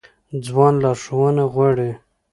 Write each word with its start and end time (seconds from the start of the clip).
ځوان 0.45 0.73
لارښوونه 0.83 1.43
غواړي 1.53 1.91